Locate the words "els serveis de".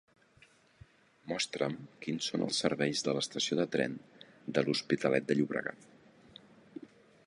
2.47-3.15